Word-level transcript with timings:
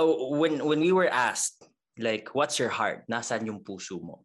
oh, 0.00 0.34
when 0.40 0.64
when 0.64 0.80
we 0.80 0.92
were 0.92 1.08
asked 1.08 1.60
like 2.00 2.32
what's 2.32 2.56
your 2.56 2.72
heart? 2.72 3.04
Nasan 3.12 3.44
yung 3.44 3.60
puso 3.60 4.00
mo? 4.00 4.24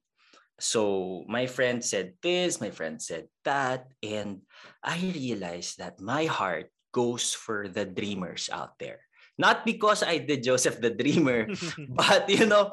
So 0.56 1.28
my 1.28 1.52
friend 1.52 1.84
said 1.84 2.16
this 2.24 2.64
my 2.64 2.72
friend 2.72 2.96
said 2.96 3.28
that 3.44 3.92
and 4.00 4.40
i 4.80 4.96
realized 5.12 5.84
that 5.84 6.00
my 6.00 6.32
heart 6.32 6.72
goes 6.96 7.36
for 7.36 7.68
the 7.68 7.84
dreamers 7.84 8.48
out 8.48 8.80
there. 8.80 9.04
Not 9.36 9.68
because 9.68 10.00
i 10.00 10.16
did 10.16 10.48
joseph 10.48 10.80
the 10.80 10.96
dreamer 10.96 11.52
but 11.92 12.32
you 12.32 12.48
know 12.48 12.72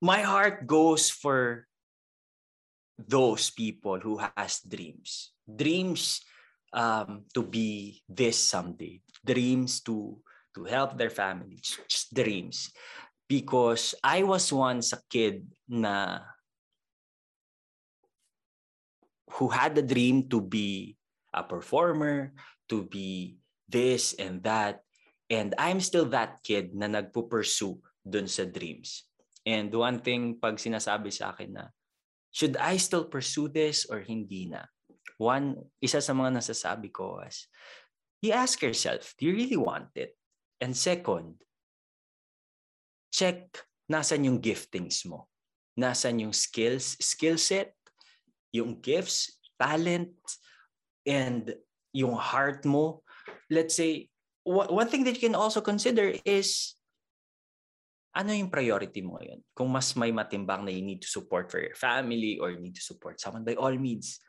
my 0.00 0.24
heart 0.24 0.64
goes 0.64 1.12
for 1.12 1.68
those 2.96 3.50
people 3.50 3.98
who 4.00 4.20
has 4.36 4.60
dreams. 4.64 5.32
Dreams 5.44 6.22
um, 6.72 7.24
to 7.34 7.42
be 7.42 8.02
this 8.08 8.38
someday. 8.38 9.00
Dreams 9.24 9.80
to 9.88 10.20
to 10.54 10.64
help 10.64 10.94
their 10.94 11.10
families 11.10 11.74
dreams 12.14 12.70
because 13.26 13.98
i 14.06 14.22
was 14.22 14.54
once 14.54 14.94
a 14.94 15.02
kid 15.10 15.42
na 15.66 16.22
who 19.34 19.50
had 19.50 19.74
the 19.74 19.82
dream 19.82 20.30
to 20.30 20.38
be 20.38 20.94
a 21.34 21.42
performer 21.42 22.30
to 22.70 22.86
be 22.86 23.34
this 23.66 24.14
and 24.22 24.46
that 24.46 24.86
and 25.26 25.58
i'm 25.58 25.82
still 25.82 26.06
that 26.06 26.38
kid 26.46 26.70
na 26.70 26.86
nagpo-pursue 26.86 27.74
dun 28.06 28.30
sa 28.30 28.46
dreams 28.46 29.10
and 29.42 29.74
one 29.74 29.98
thing 29.98 30.38
pag 30.38 30.62
sinasabi 30.62 31.10
sa 31.10 31.34
akin 31.34 31.50
na 31.50 31.66
should 32.34 32.58
I 32.58 32.82
still 32.82 33.06
pursue 33.06 33.46
this 33.46 33.86
or 33.86 34.02
hindi 34.02 34.50
na? 34.50 34.66
One, 35.22 35.70
isa 35.78 36.02
sa 36.02 36.10
mga 36.10 36.42
nasasabi 36.42 36.90
ko 36.90 37.22
was, 37.22 37.46
you 38.18 38.34
ask 38.34 38.58
yourself, 38.58 39.14
do 39.14 39.30
you 39.30 39.38
really 39.38 39.56
want 39.56 39.94
it? 39.94 40.18
And 40.58 40.74
second, 40.74 41.38
check 43.14 43.46
nasan 43.86 44.26
yung 44.26 44.42
giftings 44.42 45.06
mo. 45.06 45.30
Nasan 45.78 46.18
yung 46.18 46.34
skills, 46.34 46.98
skill 46.98 47.38
set, 47.38 47.78
yung 48.50 48.82
gifts, 48.82 49.38
talent, 49.54 50.14
and 51.06 51.54
yung 51.94 52.18
heart 52.18 52.66
mo. 52.66 53.06
Let's 53.46 53.78
say, 53.78 54.10
one 54.42 54.90
thing 54.90 55.06
that 55.06 55.14
you 55.14 55.22
can 55.30 55.38
also 55.38 55.62
consider 55.62 56.10
is 56.26 56.74
ano 58.14 58.30
yung 58.30 58.50
priority 58.50 59.02
mo 59.02 59.18
ngayon? 59.18 59.42
Kung 59.50 59.70
mas 59.70 59.90
may 59.98 60.14
matimbang 60.14 60.62
na 60.62 60.70
you 60.70 60.82
need 60.86 61.02
to 61.02 61.10
support 61.10 61.50
for 61.50 61.58
your 61.58 61.74
family 61.74 62.38
or 62.38 62.54
you 62.54 62.62
need 62.62 62.78
to 62.78 62.84
support 62.84 63.18
someone, 63.18 63.42
by 63.42 63.58
all 63.58 63.74
means, 63.74 64.22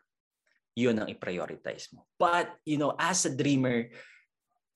yun 0.74 0.98
ang 0.98 1.08
i-prioritize 1.08 1.94
mo. 1.94 2.10
But, 2.18 2.50
you 2.66 2.82
know, 2.82 2.98
as 2.98 3.30
a 3.30 3.32
dreamer, 3.34 3.94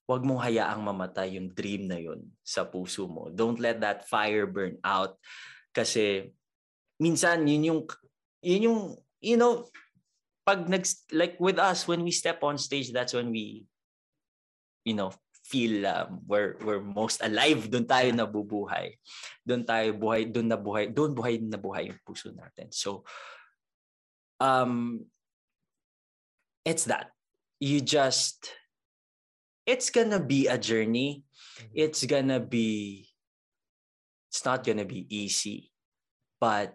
wag 0.09 0.25
mong 0.25 0.41
hayaang 0.41 0.81
mamatay 0.81 1.37
yung 1.37 1.53
dream 1.53 1.85
na 1.85 2.01
yun 2.01 2.25
sa 2.41 2.65
puso 2.65 3.05
mo. 3.05 3.29
Don't 3.29 3.61
let 3.61 3.77
that 3.77 4.09
fire 4.09 4.49
burn 4.49 4.81
out. 4.81 5.21
Kasi, 5.69 6.33
minsan, 6.97 7.45
yun 7.45 7.69
yung, 7.69 7.81
yun 8.41 8.65
yung, 8.65 8.81
you 9.21 9.37
know, 9.37 9.69
pag 10.41 10.65
nag, 10.65 10.81
like 11.13 11.37
with 11.37 11.61
us, 11.61 11.85
when 11.85 12.01
we 12.01 12.09
step 12.09 12.41
on 12.41 12.57
stage, 12.57 12.89
that's 12.89 13.13
when 13.13 13.29
we, 13.29 13.69
you 14.81 14.97
know, 14.97 15.13
feel 15.49 15.81
um, 15.89 16.21
we're 16.29 16.53
we're 16.61 16.77
most 16.81 17.25
alive 17.25 17.65
doon 17.73 17.81
tayo 17.81 18.13
nabubuhay 18.13 18.93
doon 19.41 19.65
tayo 19.65 19.97
buhay 19.97 20.29
doon 20.29 20.45
na 20.45 20.53
buhay 20.53 20.93
doon 20.93 21.09
buhay 21.17 21.41
na 21.41 21.57
buhay 21.57 21.89
yung 21.89 21.97
puso 22.05 22.29
natin 22.29 22.69
so 22.69 23.01
um 24.37 25.01
it's 26.61 26.85
that 26.85 27.09
you 27.57 27.81
just 27.81 28.58
it's 29.69 29.93
gonna 29.93 30.17
be 30.17 30.49
a 30.49 30.57
journey 30.57 31.21
mm-hmm. 31.21 31.69
it's 31.77 32.01
gonna 32.09 32.41
be 32.41 33.05
it's 34.33 34.41
not 34.41 34.65
gonna 34.65 34.85
be 34.85 35.05
easy 35.13 35.69
but 36.41 36.73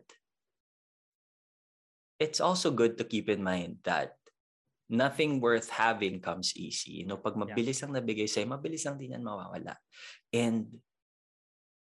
it's 2.23 2.39
also 2.39 2.71
good 2.71 2.97
to 2.99 3.05
keep 3.05 3.29
in 3.29 3.43
mind 3.43 3.83
that 3.83 4.15
nothing 4.89 5.41
worth 5.41 5.69
having 5.71 6.21
comes 6.21 6.57
easy. 6.57 7.03
You 7.03 7.07
know, 7.07 7.19
pag 7.19 7.35
mabilis 7.35 7.83
ang 7.83 7.97
nabigay 7.97 8.29
sa'yo, 8.29 8.49
mabilis 8.49 8.85
lang 8.85 9.01
din 9.01 9.17
yan 9.17 9.25
mawawala. 9.25 9.77
And, 10.33 10.69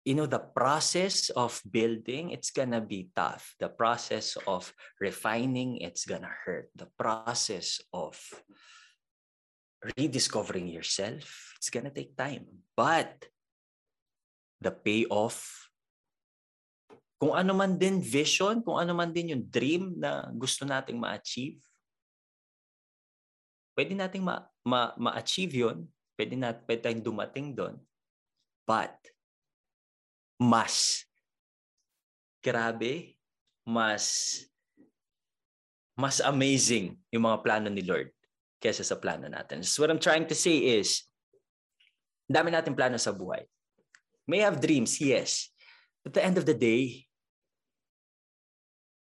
you 0.07 0.15
know, 0.15 0.27
the 0.27 0.43
process 0.43 1.31
of 1.35 1.59
building, 1.67 2.31
it's 2.31 2.55
gonna 2.55 2.81
be 2.81 3.11
tough. 3.15 3.55
The 3.59 3.69
process 3.69 4.39
of 4.47 4.71
refining, 5.03 5.83
it's 5.83 6.07
gonna 6.07 6.31
hurt. 6.31 6.71
The 6.79 6.89
process 6.95 7.83
of 7.91 8.17
rediscovering 9.95 10.67
yourself, 10.67 11.55
it's 11.61 11.71
gonna 11.71 11.93
take 11.93 12.17
time. 12.19 12.49
But, 12.75 13.13
the 14.61 14.73
payoff, 14.73 15.69
kung 17.21 17.37
ano 17.37 17.53
man 17.53 17.77
din 17.77 18.01
vision, 18.01 18.65
kung 18.65 18.81
ano 18.81 18.93
man 18.97 19.13
din 19.13 19.37
yung 19.37 19.45
dream 19.47 19.97
na 19.97 20.29
gusto 20.33 20.65
nating 20.65 20.97
ma-achieve, 20.97 21.61
pwede 23.77 23.93
nating 23.93 24.25
ma, 24.25 24.45
ma, 24.65 24.97
ma-achieve 24.97 25.53
yun. 25.53 25.79
Pwede, 26.17 26.33
na, 26.33 26.57
pwede 26.57 26.89
tayong 26.89 27.05
dumating 27.05 27.53
doon. 27.53 27.77
But, 28.65 28.97
mas, 30.41 31.05
grabe, 32.41 33.21
mas, 33.65 34.41
mas 35.93 36.21
amazing 36.25 36.97
yung 37.13 37.29
mga 37.29 37.41
plano 37.45 37.69
ni 37.69 37.85
Lord 37.85 38.16
kesa 38.67 38.83
sa 38.83 38.99
plano 38.99 39.31
natin. 39.31 39.63
So 39.63 39.87
what 39.87 39.95
I'm 39.95 40.03
trying 40.03 40.27
to 40.27 40.35
say 40.35 40.83
is, 40.83 41.07
dami 42.27 42.51
natin 42.51 42.75
plano 42.75 42.99
sa 42.99 43.15
buhay. 43.15 43.47
May 44.27 44.43
have 44.43 44.59
dreams, 44.59 44.99
yes. 44.99 45.55
At 46.03 46.19
the 46.19 46.23
end 46.27 46.35
of 46.35 46.43
the 46.43 46.59
day, 46.59 47.07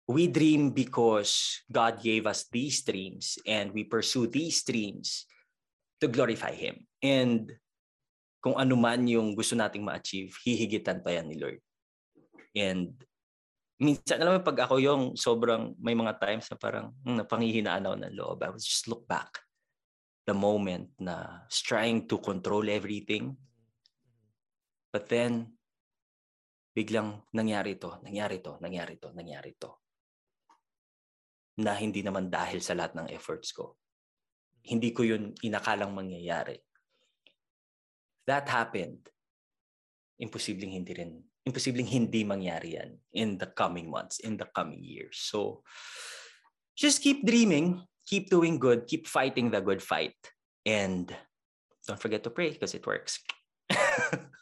we 0.07 0.31
dream 0.31 0.72
because 0.72 1.63
God 1.67 2.00
gave 2.00 2.23
us 2.23 2.47
these 2.47 2.79
dreams 2.84 3.35
and 3.44 3.75
we 3.75 3.84
pursue 3.84 4.31
these 4.31 4.63
dreams 4.63 5.28
to 6.00 6.07
glorify 6.07 6.56
Him. 6.56 6.88
And 7.03 7.51
kung 8.39 8.56
ano 8.56 8.79
man 8.79 9.03
yung 9.07 9.35
gusto 9.35 9.56
nating 9.59 9.83
ma-achieve, 9.83 10.31
hihigitan 10.47 11.03
pa 11.03 11.19
yan 11.19 11.28
ni 11.28 11.35
Lord. 11.35 11.59
And 12.56 12.95
minsan, 13.81 14.22
alam 14.22 14.38
mo, 14.38 14.46
pag 14.46 14.69
ako 14.69 14.78
yung 14.78 15.03
sobrang, 15.18 15.74
may 15.81 15.97
mga 15.97 16.22
times 16.22 16.46
na 16.53 16.58
parang 16.62 16.94
hmm, 17.02 17.25
napangihinaan 17.25 17.90
ako 17.90 17.96
ng 17.97 18.14
loob, 18.14 18.38
I 18.46 18.50
would 18.53 18.62
just 18.62 18.86
look 18.86 19.09
back 19.09 19.42
the 20.30 20.38
moment 20.38 20.94
na 21.02 21.46
trying 21.50 22.06
to 22.06 22.22
control 22.22 22.64
everything. 22.69 23.34
But 24.94 25.09
then, 25.09 25.58
biglang 26.78 27.25
nangyari 27.34 27.75
to, 27.81 28.00
nangyari 28.06 28.40
to, 28.40 28.62
nangyari 28.62 28.96
to, 29.02 29.09
nangyari 29.12 29.52
to 29.58 29.81
na 31.59 31.75
hindi 31.75 32.02
naman 32.02 32.31
dahil 32.31 32.63
sa 32.63 32.74
lahat 32.74 32.96
ng 32.96 33.08
efforts 33.12 33.52
ko. 33.52 33.75
Hindi 34.63 34.96
ko 34.96 35.03
yun 35.03 35.36
inakalang 35.44 35.92
mangyayari. 35.92 36.56
That 38.30 38.48
happened. 38.48 39.09
Imposibleng 40.22 40.78
hindi 40.78 40.94
rin, 40.94 41.18
imposibleng 41.44 41.90
hindi 41.90 42.22
mangyari 42.22 42.78
yan 42.78 42.94
in 43.18 43.42
the 43.42 43.50
coming 43.50 43.90
months, 43.90 44.22
in 44.22 44.38
the 44.38 44.46
coming 44.54 44.86
years. 44.86 45.18
So, 45.18 45.66
just 46.78 47.02
keep 47.02 47.26
dreaming, 47.26 47.82
keep 48.06 48.30
doing 48.30 48.62
good, 48.62 48.86
keep 48.86 49.10
fighting 49.10 49.50
the 49.50 49.62
good 49.62 49.81
fight, 49.81 50.18
and 50.66 51.10
don't 51.88 52.00
forget 52.00 52.24
to 52.24 52.30
pray 52.30 52.54
because 52.54 52.78
it 52.78 52.86
works. 52.86 53.20